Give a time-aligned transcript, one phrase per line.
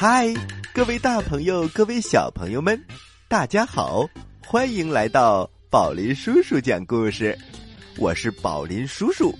[0.00, 0.32] 嗨，
[0.72, 2.80] 各位大朋友，各位小朋友们，
[3.26, 4.08] 大家好，
[4.46, 7.36] 欢迎来到宝林叔叔讲故事。
[7.96, 9.36] 我是宝林叔叔。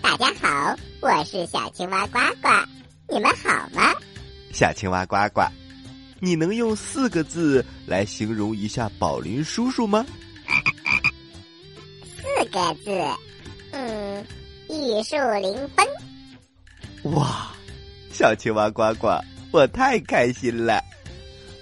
[0.00, 2.48] 大家好，我是小青蛙呱呱，
[3.08, 3.92] 你们好吗？
[4.52, 5.42] 小青蛙呱呱，
[6.20, 10.06] 你能用四个字来形容一下宝林叔叔吗？
[12.16, 12.92] 四个字，
[13.72, 14.24] 嗯，
[14.68, 17.12] 玉树临风。
[17.16, 17.50] 哇，
[18.12, 19.08] 小青蛙呱呱，
[19.52, 20.82] 我太开心了！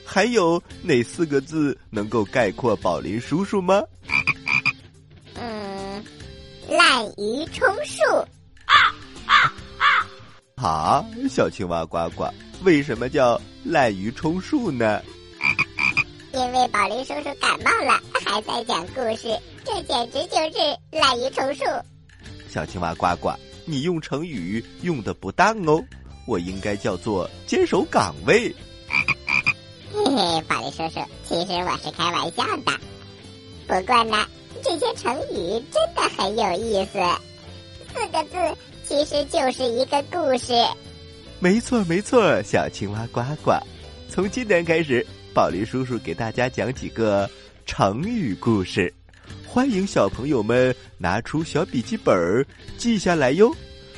[0.07, 3.83] 还有哪四个字能够概括宝林叔叔吗？
[5.35, 6.05] 嗯，
[6.69, 8.03] 滥竽充数。
[8.65, 8.95] 啊
[9.27, 10.07] 啊啊
[10.57, 12.25] 好，小青蛙呱呱，
[12.63, 15.03] 为什么叫滥竽充数呢？
[16.33, 20.59] 因为宝林叔叔感冒了，还在讲故事，这简直就是
[20.93, 21.65] 滥竽充数。
[22.49, 23.33] 小青蛙呱呱。
[23.67, 25.81] 你用成语用的不当哦，
[26.31, 28.55] 我应该叫做坚守岗位。
[28.87, 32.73] 嘿嘿，宝林叔叔，其实我是开玩笑的。
[33.67, 34.25] 不过呢，
[34.63, 37.01] 这些成语真的很有意思。
[37.93, 40.55] 四个字其实就是一个故事。
[41.41, 43.55] 没错没错，小青蛙呱呱，
[44.09, 45.05] 从今天开始，
[45.35, 47.29] 宝林叔叔给大家讲几个
[47.67, 48.93] 成语故事。
[49.45, 52.47] 欢迎小朋友们拿出小笔记本儿
[52.79, 53.53] 记下来哟，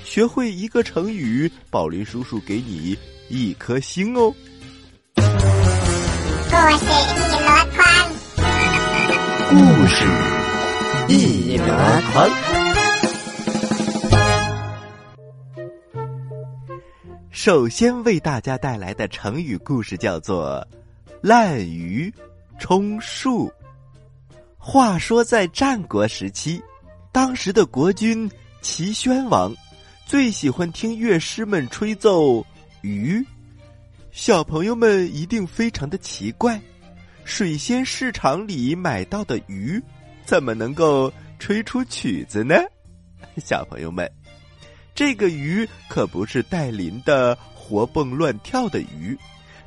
[0.04, 2.96] 学会一个成语，宝林叔叔给你
[3.28, 4.34] 一颗星哦。
[5.14, 5.22] 故
[6.76, 7.88] 事一箩筐，
[9.48, 10.04] 故事
[11.08, 11.64] 一箩
[12.12, 12.30] 筐。
[17.30, 20.66] 首先为大家带来的成语故事叫做
[21.22, 22.12] “滥竽
[22.58, 23.50] 充数”。
[24.58, 26.62] 话说，在战国时期，
[27.10, 28.30] 当时的国君
[28.60, 29.52] 齐宣王
[30.12, 32.44] 最喜欢听乐师们吹奏
[32.82, 33.26] 鱼。
[34.10, 36.60] 小朋友们一定非常的奇怪，
[37.24, 39.82] 水仙市场里买到的鱼
[40.22, 42.56] 怎么能够吹出曲子呢？
[43.42, 44.06] 小朋友们，
[44.94, 49.16] 这个鱼可不是带鳞的活蹦乱跳的鱼，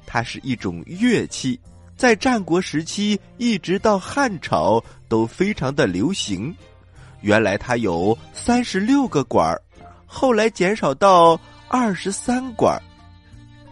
[0.06, 1.60] 它是一种乐器。
[1.98, 4.80] 在战国时期，一直到汉朝
[5.10, 6.56] 都非常的流行。
[7.22, 9.60] 原来它有三十六个管儿，
[10.06, 12.82] 后来减少到二十三管。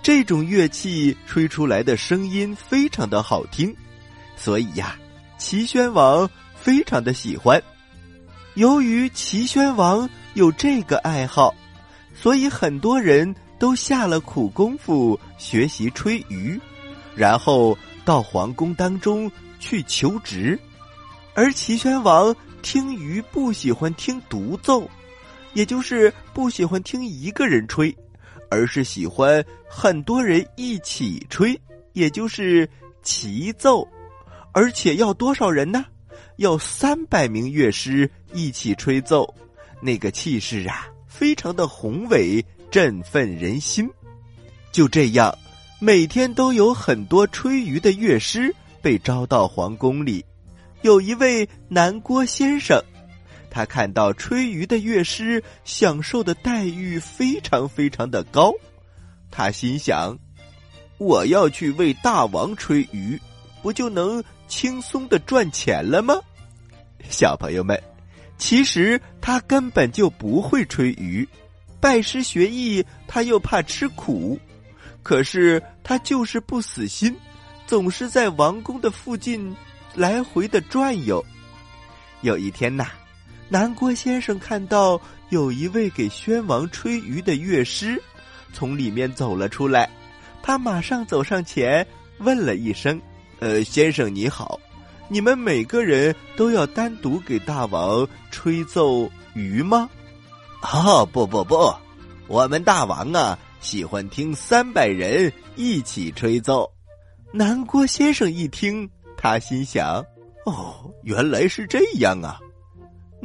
[0.01, 3.75] 这种乐器吹出来的声音非常的好听，
[4.35, 4.97] 所以呀，
[5.37, 7.61] 齐宣王非常的喜欢。
[8.55, 11.53] 由于齐宣王有这个爱好，
[12.13, 16.59] 所以很多人都下了苦功夫学习吹竽，
[17.15, 17.77] 然后。
[18.05, 20.59] 到皇宫当中去求职，
[21.35, 24.85] 而齐宣王听鱼不喜欢听独奏，
[25.53, 27.95] 也就是不喜欢听一个人吹，
[28.49, 31.59] 而是喜欢很多人一起吹，
[31.93, 32.69] 也就是
[33.01, 33.87] 齐奏，
[34.51, 35.85] 而且要多少人呢？
[36.37, 39.31] 要三百名乐师一起吹奏，
[39.81, 43.89] 那个气势啊，非常的宏伟，振奋人心。
[44.71, 45.33] 就这样。
[45.79, 50.23] 每天都有很多吹竽的乐师被招到皇宫里。
[50.81, 52.81] 有一位南郭先生，
[53.53, 58.51] 他看到吹竽的乐师享受的待遇非常非常的高，
[59.29, 60.17] 他心想：
[60.97, 63.19] 我要去为大王吹竽，
[63.61, 66.15] 不就能轻松的赚钱了吗？
[67.09, 67.79] 小朋友们，
[68.39, 71.27] 其实他根本就不会吹竽，
[71.79, 74.39] 拜师学艺他又怕吃苦。
[75.03, 77.15] 可是他就是不死心，
[77.67, 79.55] 总是在王宫的附近
[79.93, 81.23] 来回的转悠。
[82.21, 82.87] 有一天呐，
[83.53, 88.01] 南郭先生看到有一位给宣王吹竽的乐师
[88.51, 89.87] 从里面走了出来，
[90.41, 91.85] 他马上走上前
[92.17, 92.99] 问了一声
[93.37, 94.59] ：“呃，先生你好，
[95.07, 99.87] 你们每个人都要单独给大王吹奏竽吗
[100.73, 101.71] ？”“哦，不不不，
[102.27, 106.67] 我们大王啊。”喜欢听三百人一起吹奏，
[107.31, 110.03] 南郭先生一听，他心想
[110.47, 112.39] ：“哦，原来是这样啊！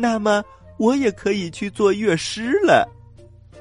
[0.00, 0.44] 那么
[0.76, 2.88] 我也可以去做乐师了。”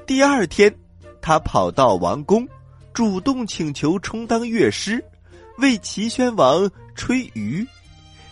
[0.06, 0.72] 第二天，
[1.20, 2.46] 他跑到王宫，
[2.94, 5.04] 主动请求充当乐师，
[5.58, 7.66] 为齐宣王吹竽。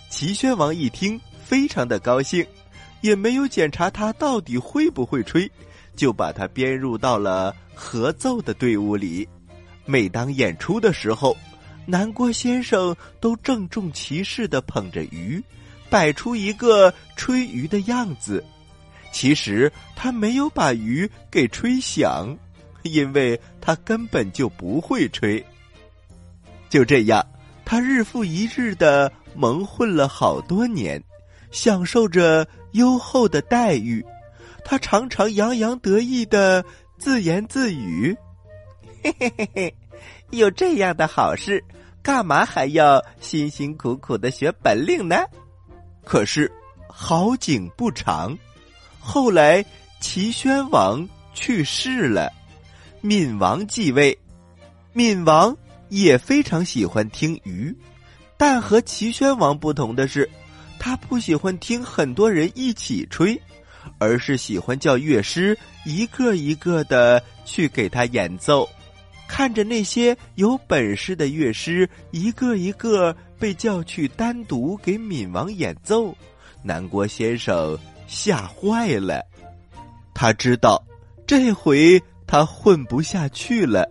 [0.09, 2.47] 齐宣王一听，非常的高兴，
[3.01, 5.51] 也没有检查他到底会不会吹。
[5.97, 9.27] 就把他编入到了合奏的队伍里。
[9.87, 11.35] 每当演出的时候，
[11.87, 15.43] 南郭先生都郑重其事的捧着鱼，
[15.97, 18.45] 摆出一个吹鱼的样子。
[19.13, 22.37] 其实他没有把鱼给吹响，
[22.83, 25.43] 因为他根本就不会吹。
[26.69, 27.25] 就这样，
[27.65, 31.03] 他日复一日的蒙混了好多年，
[31.51, 34.05] 享受着优厚的待遇。
[34.67, 36.63] 他常常洋洋得意的
[36.99, 38.15] 自言自语
[39.03, 39.75] ：“嘿嘿嘿嘿，
[40.29, 41.65] 有这样的好事，
[42.03, 45.17] 干嘛还要辛辛苦苦的学本领呢？”
[46.07, 46.51] 可是
[46.89, 48.39] 好景不长，
[49.01, 49.63] 后来
[50.01, 52.33] 齐宣王去世了，
[53.03, 54.17] 闵王继位。
[54.93, 55.55] 闵王
[55.89, 57.77] 也非常喜欢听鱼，
[58.39, 60.31] 但和齐宣王不同的是，
[60.79, 63.39] 他不喜欢听很多人一起吹。
[63.99, 68.69] 而是喜欢叫乐师一个一个的去给他演奏，
[69.29, 76.17] 看着那些有本事的乐师一个一个被叫去单独给闵王演奏，
[76.63, 79.25] 南郭先生吓坏了。
[80.15, 80.83] 他知道
[81.27, 83.89] 这回他混不下去了，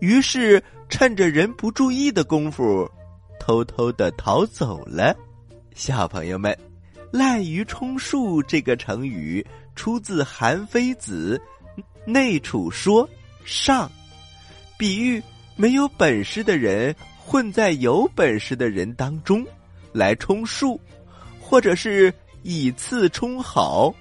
[0.00, 2.90] 于是趁着人不注意的功夫，
[3.38, 5.16] 偷偷的逃走了。
[5.74, 6.56] 小朋友们。
[7.12, 9.46] 滥竽充数这个成语
[9.76, 11.38] 出自《韩非子·
[12.06, 13.06] 内储说》
[13.44, 13.92] 上，
[14.78, 15.22] 比喻
[15.54, 19.46] 没有本事的人混在有本事的人当中
[19.92, 20.78] 来充数，
[21.40, 23.94] 或者是以次充好。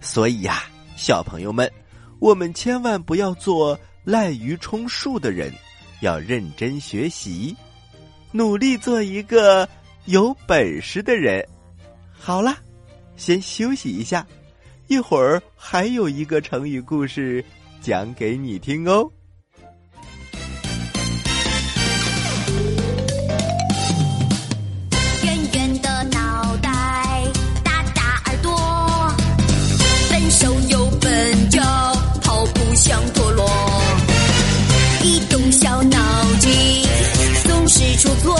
[0.00, 0.64] 所以呀，
[0.96, 1.70] 小朋友们，
[2.18, 5.52] 我们千万不要做滥竽充数的人，
[6.00, 7.56] 要认真学习，
[8.32, 9.66] 努力做一个
[10.06, 11.46] 有本事的人。
[12.12, 12.56] 好了，
[13.16, 14.26] 先休息一下，
[14.88, 17.44] 一会儿还有一个成语故事
[17.80, 19.10] 讲给你听哦。
[32.80, 33.44] 像陀螺，
[35.02, 35.98] 一动小脑
[36.38, 36.52] 筋
[37.44, 38.38] 总是出错，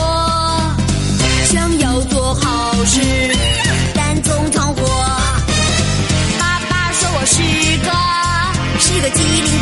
[1.50, 3.00] 想要做好事。
[3.94, 4.82] 但总闯祸。
[6.38, 7.42] 爸爸说我是
[7.82, 7.90] 个
[8.78, 9.57] 是个机灵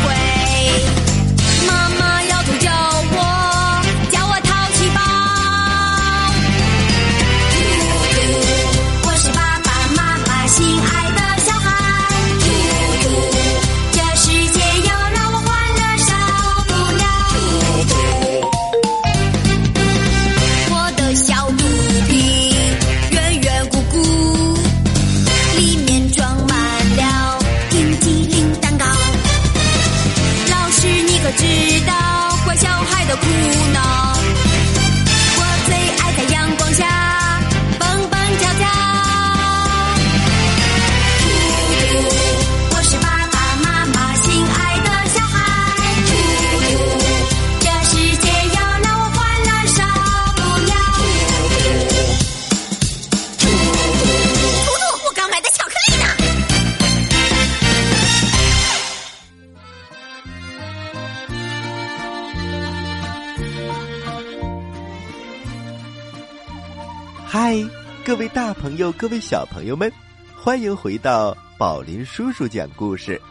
[67.39, 67.55] 嗨，
[68.03, 69.93] 各位大朋友，各位小朋友们，
[70.35, 73.21] 欢迎回到宝林叔叔讲故事。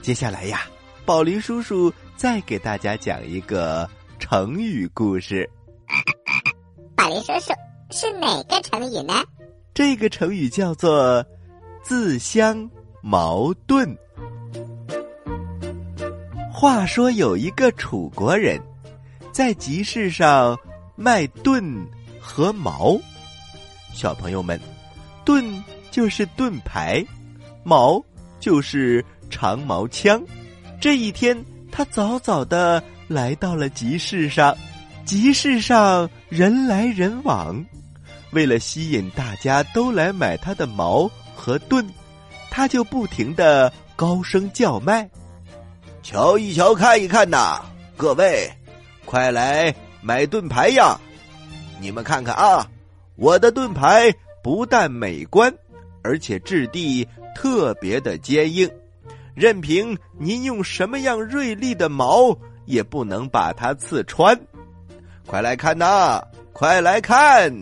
[0.00, 0.60] 接下来呀，
[1.04, 5.50] 宝林叔叔再给大家讲一个成语故事。
[6.94, 7.52] 宝林叔叔
[7.90, 9.24] 是哪个成语呢？
[9.74, 11.26] 这个成语叫做
[11.82, 12.70] “自相
[13.02, 13.92] 矛盾”。
[16.54, 18.62] 话说有一个楚国人，
[19.32, 20.56] 在集市上
[20.94, 21.84] 卖盾
[22.20, 22.96] 和矛。
[23.98, 24.60] 小朋友们，
[25.24, 25.44] 盾
[25.90, 27.04] 就是盾牌，
[27.64, 28.00] 矛
[28.38, 30.22] 就是长矛枪。
[30.80, 31.36] 这一天，
[31.72, 34.56] 他早早的来到了集市上。
[35.04, 37.60] 集市上人来人往，
[38.30, 41.84] 为了吸引大家都来买他的矛和盾，
[42.50, 45.10] 他就不停的高声叫卖
[46.04, 47.64] ：“瞧一瞧，看一看呐！
[47.96, 48.48] 各位，
[49.04, 50.96] 快来买盾牌呀！
[51.80, 52.64] 你们看看啊！”
[53.18, 55.52] 我的盾牌不但美观，
[56.02, 58.70] 而且质地特别的坚硬，
[59.34, 64.40] 任凭您用什么样锐利的矛，也不能把它刺穿。
[65.26, 66.22] 快来看呐！
[66.52, 67.52] 快来看！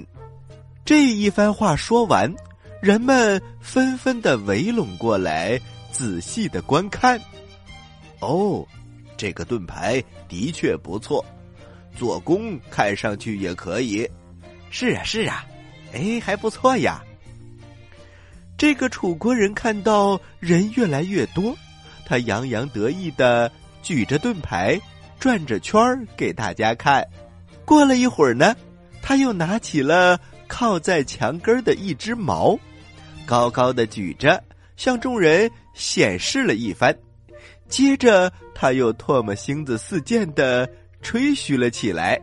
[0.85, 2.31] 这一番话说完，
[2.83, 5.59] 人们纷纷的围拢过来，
[5.91, 7.19] 仔细的观看。
[8.21, 8.63] 哦，
[9.17, 11.25] 这个盾牌的确不错，
[11.97, 14.07] 做工看上去也可以。
[14.71, 15.47] 是啊，是啊，
[15.93, 17.03] 哎，还不错呀。
[18.59, 21.57] 这个楚国人看到人越来越多，
[22.05, 23.51] 他洋洋得意的
[23.83, 24.81] 举着盾牌，
[25.19, 27.07] 转着圈儿给大家看。
[27.65, 28.55] 过了一会儿呢，
[29.03, 32.59] 他又拿起了靠在墙根的一只矛，
[33.27, 34.43] 高高的举着，
[34.77, 36.97] 向众人显示了一番。
[37.69, 40.69] 接着，他又唾沫星子四溅的
[41.03, 42.19] 吹嘘了起来：“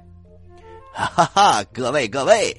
[0.93, 1.63] 哈哈哈！
[1.73, 2.55] 各位各位，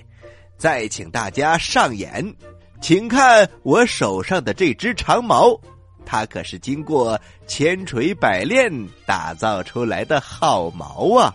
[0.59, 2.35] 再请大家上眼，
[2.81, 5.57] 请看我手上的这只长矛，
[6.05, 8.69] 它可是经过千锤百炼
[9.07, 11.33] 打造出来的好矛啊！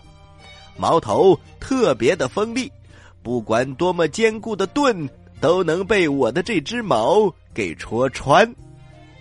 [0.76, 2.70] 矛头特别的锋利，
[3.22, 5.08] 不管多么坚固的盾，
[5.40, 8.54] 都能被我的这只矛给戳穿。”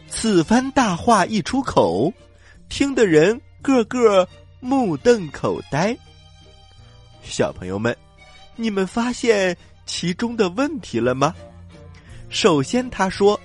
[0.09, 2.11] 此番大话一出口，
[2.67, 4.27] 听的人个个
[4.59, 5.97] 目瞪口呆。
[7.21, 7.95] 小朋友们，
[8.55, 11.33] 你们发现其中的问题了吗？
[12.29, 13.39] 首先，他说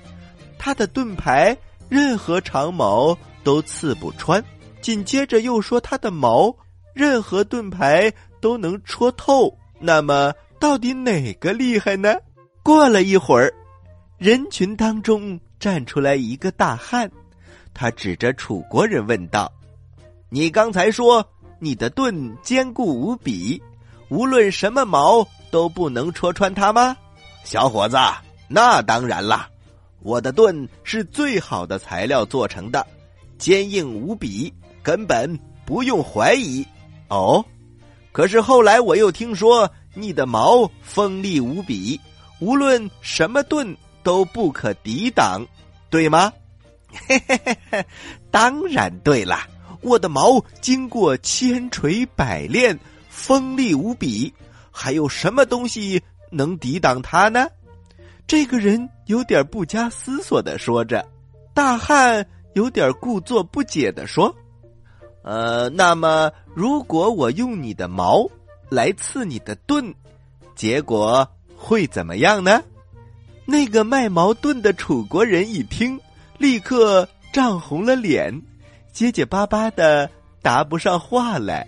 [0.59, 1.57] 他的盾牌
[1.89, 4.43] 任何长矛都刺不穿；
[4.81, 6.55] 紧接着又说他的矛
[6.93, 9.57] 任何盾牌都能戳透。
[9.79, 12.15] 那么，到底哪个厉害呢？
[12.63, 13.53] 过了一会儿，
[14.19, 15.39] 人群当中。
[15.61, 17.11] 站出来一个大汉，
[17.73, 19.51] 他指着楚国人问道
[20.29, 21.27] ：“你刚才说
[21.65, 23.63] 你的盾坚固无比，
[24.11, 26.95] 无论什么矛都不能戳穿它吗？”
[27.43, 27.97] 小伙子，
[28.49, 29.49] 那当然啦，
[30.01, 32.87] 我的盾是最好的材料做成的，
[33.39, 34.53] 坚硬无比，
[34.83, 36.67] 根本不用怀疑。
[37.09, 37.45] 哦，
[38.13, 41.99] 可是后来我又听说你的矛锋利无比，
[42.41, 43.75] 无论什么盾。
[44.05, 45.43] 都不可抵挡，
[45.89, 46.31] 对吗？
[46.93, 47.87] 嘿嘿嘿嘿，
[48.31, 49.39] 当然对了。
[49.85, 52.77] 我的矛经过千锤百炼，
[53.09, 54.33] 锋利无比。
[54.71, 57.47] 还有什么东西能抵挡它呢？
[58.27, 61.07] 这个人有点不加思索的说着。
[61.53, 64.35] 大汉有点故作不解的说
[65.23, 68.29] ：“呃，那么如果我用你的矛
[68.69, 69.95] 来刺你的盾，
[70.57, 72.61] 结果会怎么样呢？”
[73.47, 76.01] 那个卖矛盾的楚国人一听，
[76.39, 78.35] 立刻涨红了脸，
[78.95, 80.09] 结结巴巴的
[80.41, 81.67] 答不上话来。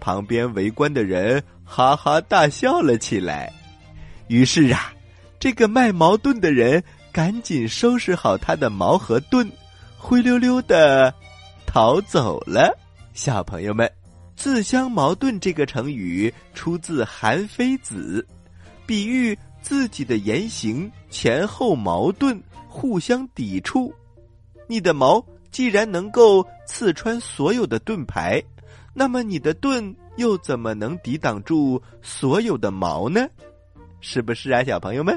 [0.00, 3.52] 旁边围观的人哈哈大笑了起来。
[4.26, 4.92] 于是啊，
[5.38, 9.48] 这个卖矛盾的人赶紧收拾好他的矛和盾，
[9.96, 11.14] 灰溜溜的
[11.66, 12.76] 逃走了。
[13.12, 13.88] 小朋友们
[14.34, 18.26] ，“自相矛盾”这个成语出自《韩非子》，
[18.84, 19.38] 比喻。
[19.62, 23.90] 自己的言行前后矛盾，互相抵触。
[24.66, 28.42] 你的矛既然能够刺穿所有的盾牌，
[28.92, 33.24] 那么你的盾又怎么能抵挡住所有的矛呢？
[34.00, 35.16] 是不是啊，小朋友们？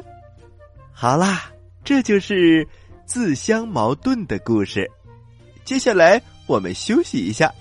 [0.93, 1.51] 好啦，
[1.83, 2.67] 这就是
[3.03, 4.87] 自相矛盾的故事。
[5.65, 7.51] 接下来我们休息一下，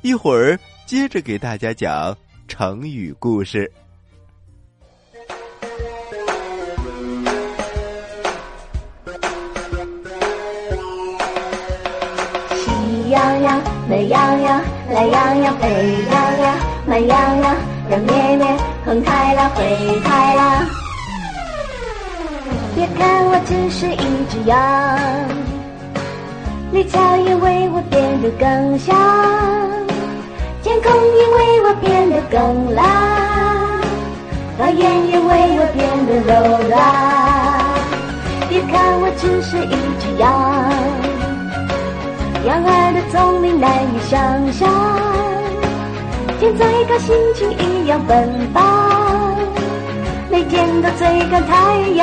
[0.00, 0.56] 一会儿
[0.86, 3.68] 接着给大家讲成语故事。
[13.10, 14.60] 羊羊，美羊羊，
[14.92, 15.68] 懒羊羊，沸
[16.10, 17.56] 羊羊，慢羊羊，
[17.90, 20.66] 热绵绵，横开了，回开了。
[22.74, 24.56] 别看我只是一只羊，
[26.72, 28.96] 绿草也为我变得更香，
[30.62, 32.86] 天空也为我变得更蓝，
[34.56, 36.32] 花园也为我变得柔
[36.68, 36.78] 软。
[38.48, 40.30] 别看我只是一只羊。
[42.46, 44.18] 羊儿的聪明难以想
[44.52, 44.68] 象，
[46.40, 49.36] 天再高心情一样奔放，
[50.30, 52.00] 每天都追赶太阳。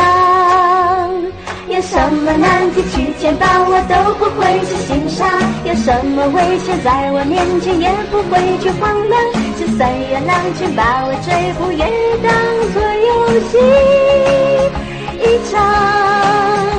[1.70, 5.28] 有什么难题去牵绊我都不会去心上，
[5.66, 9.20] 有什么危险在我面前也不会去慌乱。
[9.60, 11.84] 就算有狼群把我追捕，也
[12.22, 12.32] 当
[12.74, 12.80] 作
[13.10, 13.10] 游
[13.50, 13.58] 戏
[15.20, 16.77] 一场。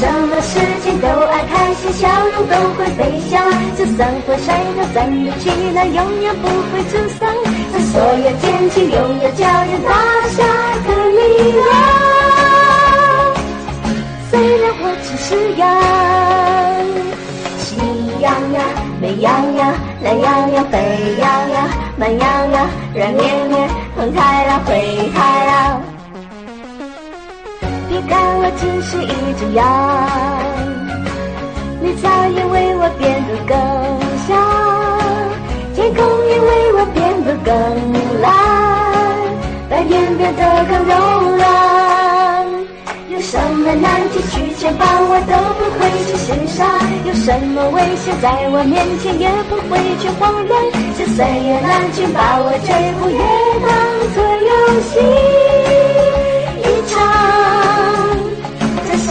[0.00, 3.38] 什么事情都爱开心，笑容都会飞翔。
[3.76, 7.28] 就算会摔倒，站立起来，永远不会沮丧。
[7.70, 9.92] 在所有天气，拥有叫人大
[10.30, 10.42] 下
[10.86, 11.62] 的力量。
[14.30, 15.28] 虽然我只是
[15.60, 15.68] 羊，
[17.58, 17.68] 喜
[18.22, 18.64] 羊羊，
[19.02, 19.60] 美羊羊，
[20.02, 20.74] 懒羊羊，沸
[21.20, 25.82] 羊羊，慢羊羊，软绵绵，横开了，回开了。
[28.08, 29.64] 看我只是一只羊，
[31.80, 33.54] 你早已为我变得更
[34.26, 34.28] 香，
[35.74, 37.52] 天空也为我变得更
[38.20, 38.26] 蓝，
[39.68, 40.92] 白天变得更柔
[41.36, 41.40] 软。
[43.10, 46.66] 有什么难题去牵绊我都不会去心伤。
[47.04, 50.52] 有什么危险在我面前也不会去慌乱。
[50.96, 53.18] 就算有狼群把我追捕，也
[53.60, 53.68] 当
[54.14, 54.16] 作
[54.48, 54.50] 游
[54.88, 54.94] 戏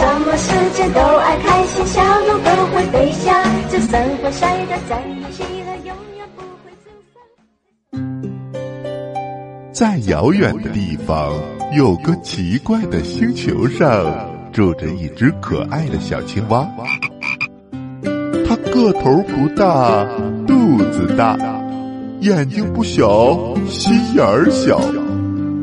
[0.00, 3.36] 什么世界都爱开心，笑容都会飞翔。
[3.68, 4.96] 就算会晒得再
[5.30, 6.72] 稀罕，永远不会。
[9.74, 11.38] 在遥远的地方，
[11.76, 13.86] 有个奇怪的星球上，
[14.54, 16.66] 住着一只可爱的小青蛙。
[18.48, 20.02] 它个头不大，
[20.46, 21.36] 肚子大，
[22.20, 24.80] 眼睛不小，心眼儿小，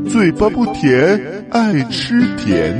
[0.08, 2.80] 嘴巴不甜，爱吃甜，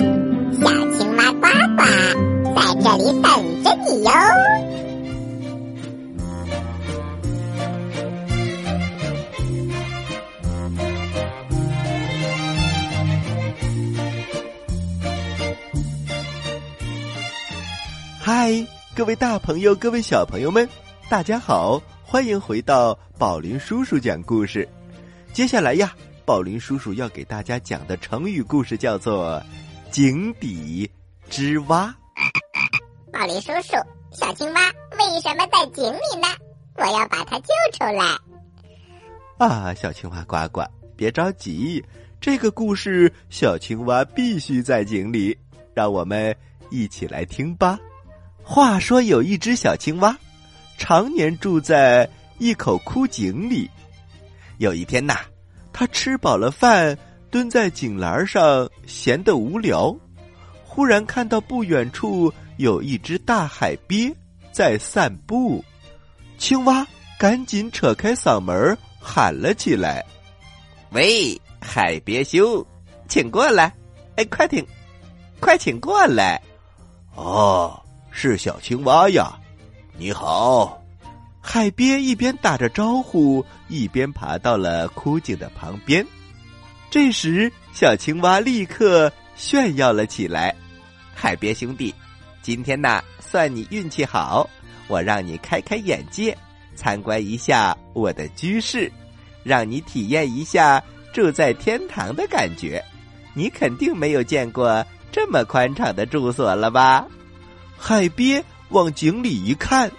[19.01, 20.69] 各位大朋友，各位小朋友们，
[21.09, 24.69] 大家好，欢迎回到宝林叔叔讲故事。
[25.33, 25.91] 接下来呀，
[26.23, 29.41] 宝林叔叔要给大家讲的成语故事叫做
[29.89, 30.87] “井底
[31.31, 31.91] 之蛙
[33.11, 33.75] 宝林叔叔，
[34.11, 34.61] 小青蛙
[34.99, 36.27] 为什么在井里呢？
[36.75, 38.05] 我要把它救出来。”。
[39.43, 40.61] 啊，小青蛙呱呱，
[40.95, 41.83] 别着急，
[42.19, 45.35] 这个故事小青蛙必须在井里，
[45.73, 46.37] 让我们
[46.69, 47.79] 一起来听吧。
[48.43, 50.17] 话说有一只小青蛙，
[50.77, 53.69] 常年住在一口枯井里。
[54.57, 55.19] 有一天呐，
[55.71, 56.97] 它吃饱了饭，
[57.29, 59.95] 蹲在井栏上，闲得无聊。
[60.65, 64.13] 忽然看到不远处有一只大海鳖
[64.51, 65.63] 在散步，
[66.37, 66.85] 青蛙
[67.17, 70.03] 赶紧扯开嗓门喊了起来
[70.91, 72.65] ：“喂，海鳖兄，
[73.07, 73.73] 请过来！
[74.15, 74.65] 哎，快请，
[75.39, 76.41] 快请过来！”
[77.15, 77.77] 哦。
[78.11, 79.31] 是小青蛙呀，
[79.97, 80.77] 你好！
[81.39, 86.05] 海鳖一边打着招呼，一边爬到了枯井的旁边。
[86.91, 90.53] 这时，小青蛙立刻炫耀了起来
[91.15, 91.95] ：“海鳖兄弟，
[92.43, 94.47] 今天呐，算你运气好，
[94.87, 96.37] 我让你开开眼界，
[96.75, 98.91] 参观一下我的居室，
[99.43, 102.83] 让你体验一下住在天堂的感觉。
[103.33, 107.07] 你肯定没有见过这么宽敞的住所了吧？”
[107.83, 109.91] 海鳖往井里一看，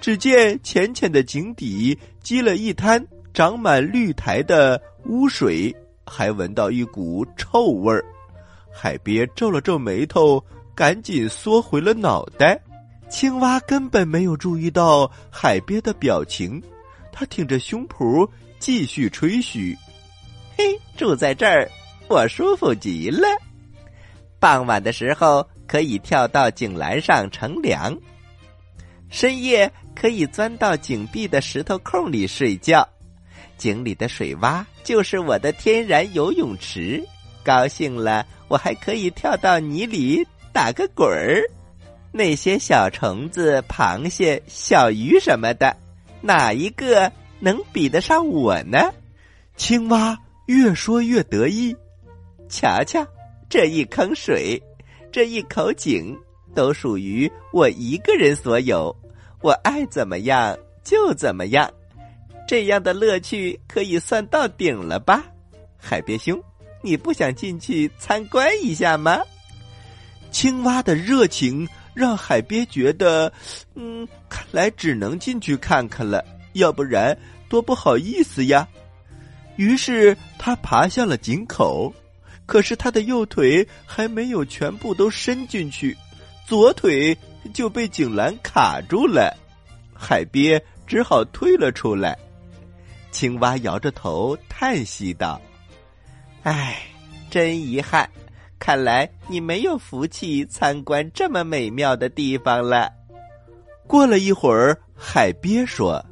[0.00, 5.74] 只见浅浅的井底积了一滩长满绿苔的污水，
[6.06, 8.04] 还闻到一股臭味儿。
[8.72, 10.42] 海鳖皱了皱眉头，
[10.76, 12.58] 赶紧缩回了脑袋。
[13.10, 16.62] 青蛙根本没有注意到海鳖的表情，
[17.10, 18.26] 他挺着胸脯
[18.60, 19.76] 继续吹嘘
[20.56, 20.64] ：“嘿，
[20.96, 21.68] 住在这儿，
[22.08, 23.26] 我舒服极了。
[24.38, 27.98] 傍晚的时候。”可以跳到井栏上乘凉，
[29.08, 32.86] 深夜可以钻到井壁的石头空里睡觉，
[33.56, 37.02] 井里的水洼就是我的天然游泳池。
[37.42, 41.40] 高兴了，我还可以跳到泥里打个滚儿。
[42.12, 45.74] 那些小虫子、螃蟹、小鱼什么的，
[46.20, 48.92] 哪一个能比得上我呢？
[49.56, 51.74] 青蛙越说越得意，
[52.50, 53.06] 瞧瞧
[53.48, 54.62] 这一坑水。
[55.12, 56.18] 这一口井
[56.54, 58.94] 都属于我一个人所有，
[59.42, 61.70] 我爱怎么样就怎么样，
[62.48, 65.22] 这样的乐趣可以算到顶了吧？
[65.76, 66.42] 海鳖兄，
[66.80, 69.20] 你不想进去参观一下吗？
[70.30, 73.30] 青蛙的热情让海鳖觉得，
[73.74, 77.14] 嗯，看来只能进去看看了，要不然
[77.50, 78.66] 多不好意思呀。
[79.56, 81.92] 于是他爬向了井口。
[82.46, 85.96] 可是他的右腿还没有全部都伸进去，
[86.46, 87.16] 左腿
[87.54, 89.34] 就被井栏卡住了，
[89.94, 92.18] 海鳖只好退了出来。
[93.10, 95.40] 青蛙摇着头叹息道
[96.42, 96.82] ：“唉，
[97.30, 98.08] 真遗憾，
[98.58, 102.90] 看来你没有福气参观这么美妙的地方了。”
[103.86, 106.02] 过了一会儿，海鳖说：“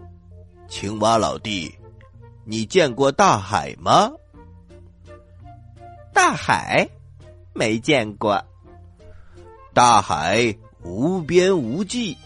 [0.68, 1.74] 青蛙老弟，
[2.44, 4.10] 你见过大海吗？”
[6.12, 6.88] 大海，
[7.52, 8.42] 没见过。
[9.72, 12.16] 大海无边无际，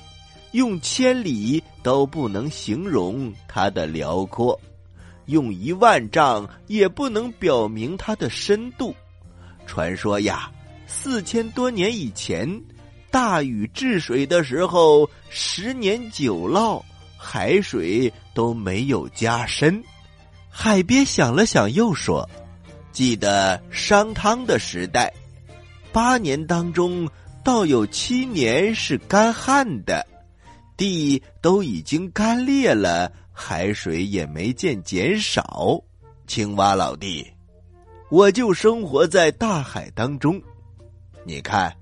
[0.53, 4.59] 用千里都不能形容它的辽阔，
[5.27, 8.95] 用一万丈也不能表明它的深度。
[9.67, 10.51] 传说呀，
[10.87, 12.49] 四千多年以前，
[13.11, 16.83] 大禹治水的时候，十年九涝，
[17.17, 19.83] 海水都没有加深。
[20.49, 22.29] 海鳖想了想，又说
[22.95, 25.13] ：“记得商汤的时代，
[25.93, 27.07] 八年当中，
[27.43, 30.07] 倒有七年是干旱的，
[30.77, 35.83] 地都已经干裂了，海水也没见减少。”
[36.29, 37.27] 青蛙老弟。
[38.11, 40.41] 我就生活在大海当中，
[41.25, 41.75] 你看，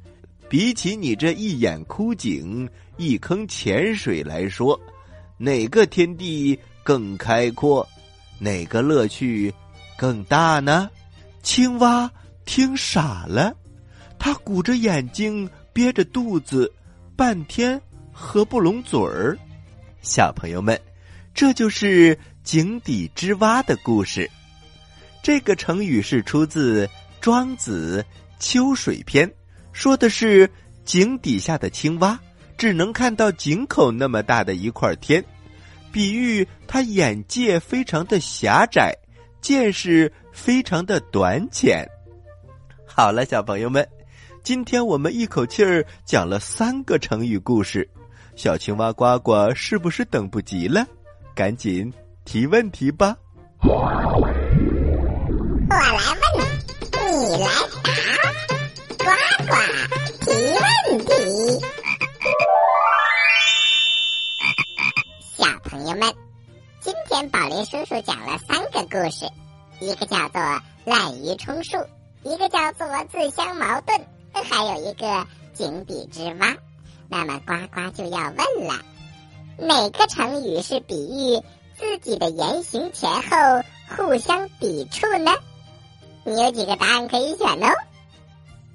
[0.49, 4.81] 比起你这一眼枯井、一坑浅水来说，
[5.37, 7.87] 哪个天地更开阔，
[8.39, 9.53] 哪个乐趣
[9.99, 10.89] 更大呢？
[11.43, 12.11] 青蛙
[12.45, 13.55] 听傻了，
[14.19, 16.73] 他鼓着眼睛，憋着肚子，
[17.17, 17.81] 半天
[18.13, 19.37] 合不拢嘴儿。
[20.03, 20.81] 小朋友们，
[21.35, 24.31] 这就是井底之蛙的故事。
[25.23, 26.87] 这个成语是出自
[27.21, 28.05] 《庄子·
[28.41, 29.29] 秋水篇》，
[29.73, 30.51] 说的是
[30.85, 32.19] 井底下的青蛙
[32.57, 35.25] 只能看到井口那么大的一块天，
[35.93, 38.93] 比喻他眼界非常的狭窄，
[39.41, 41.87] 见识非常的短浅。
[42.87, 43.87] 好了，小朋友们，
[44.43, 47.89] 今天我们一口气儿讲了三个成语故事，
[48.35, 50.87] 小青蛙呱呱是不是等不及了？
[51.35, 51.93] 赶紧
[52.25, 53.17] 提问题吧！
[53.63, 53.91] 我
[55.71, 56.45] 来问，
[57.09, 57.49] 你来
[57.83, 57.89] 答，
[58.99, 59.05] 呱
[59.47, 59.53] 呱
[60.21, 60.27] 提
[60.59, 60.67] 问
[61.07, 61.11] 题。
[65.37, 66.15] 小朋友们，
[66.81, 69.27] 今天宝林叔叔讲了三个故事，
[69.83, 70.41] 一个叫做
[70.85, 71.77] 滥竽充数，
[72.23, 74.01] 一个叫做自相矛盾，
[74.33, 76.57] 还有一个井底之蛙。
[77.09, 78.85] 那么呱呱就要问了，
[79.59, 81.43] 哪个成语是比喻
[81.77, 83.65] 自己的言行前后
[83.97, 85.33] 互相抵触呢？
[86.25, 87.69] 你有几个答案可以选哦？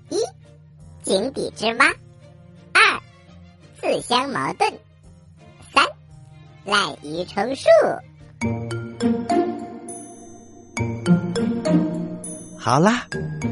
[0.09, 0.17] 一，
[1.03, 1.85] 井底之蛙；
[2.73, 3.01] 二，
[3.81, 4.73] 自相矛盾；
[5.73, 5.85] 三，
[6.65, 8.76] 滥竽充数。
[12.67, 13.05] 好啦，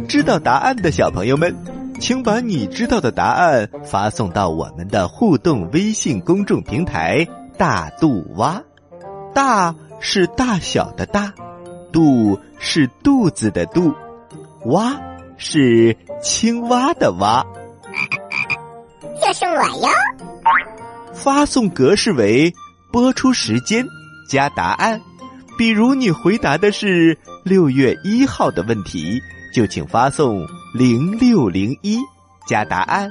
[0.09, 1.55] 知道答案的小朋友们，
[2.01, 7.25] 请把你知道的答案发送到我们的互动微信公众平台
[7.57, 8.61] “大肚蛙”。
[9.33, 11.33] 大是大小的大。
[11.93, 13.93] 肚是肚子的肚，
[14.65, 14.99] 蛙
[15.37, 17.41] 是青蛙的蛙，
[19.21, 19.87] 就是我哟。
[21.13, 22.53] 发送格式为
[22.91, 23.87] 播出时间
[24.29, 24.99] 加答案，
[25.57, 29.21] 比如你回答的是六月一号的问题，
[29.53, 31.99] 就请发送零六零一
[32.47, 33.07] 加答案。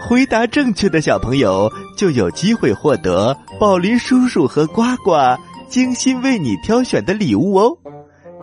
[0.00, 5.12] 回答正确的小朋友就有机会获得宝林叔叔和呱呱
[5.68, 7.76] 精心为你挑选的礼物哦。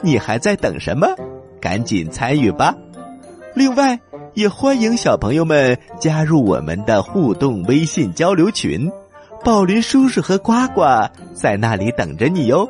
[0.03, 1.07] 你还在等什么？
[1.59, 2.75] 赶紧参与吧！
[3.55, 3.99] 另外，
[4.35, 8.91] 也欢迎小朋友们加入我们的互动微信交流群，
[9.43, 10.83] 宝林叔叔和呱呱
[11.33, 12.69] 在那里等着你哟。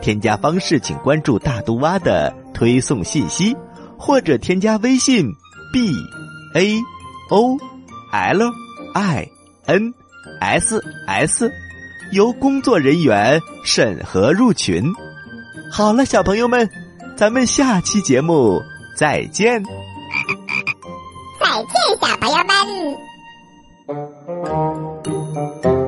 [0.00, 3.56] 添加方式，请关注大毒蛙的推送信息，
[3.98, 5.32] 或者添加微信
[5.72, 7.58] BAO
[8.12, 8.52] L
[8.94, 9.28] I
[9.66, 9.94] N
[10.40, 11.50] S S，
[12.12, 14.92] 由工作人员审核入群。
[15.72, 16.70] 好了，小朋友们，
[17.16, 18.62] 咱们下期节目
[18.96, 19.62] 再见。
[19.64, 19.70] 再
[21.64, 22.36] 见，小朋友
[25.66, 25.85] 们。